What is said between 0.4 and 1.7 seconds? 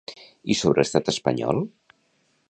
I sobre l'estat espanyol?